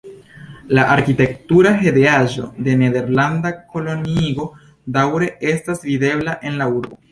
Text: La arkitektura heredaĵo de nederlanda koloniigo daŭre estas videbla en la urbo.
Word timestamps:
La 0.77 0.85
arkitektura 0.93 1.73
heredaĵo 1.81 2.47
de 2.69 2.75
nederlanda 2.81 3.53
koloniigo 3.75 4.49
daŭre 4.99 5.31
estas 5.55 5.89
videbla 5.93 6.39
en 6.53 6.61
la 6.65 6.73
urbo. 6.79 7.03